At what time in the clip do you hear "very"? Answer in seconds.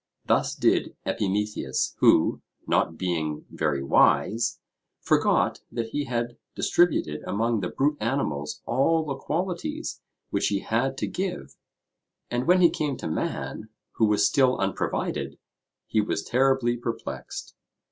3.51-3.83